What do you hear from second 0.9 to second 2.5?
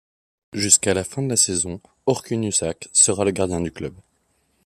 la fin de la saison, Orkun